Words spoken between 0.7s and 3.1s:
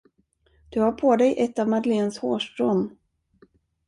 har på dig ett av Madeleines hårstrån.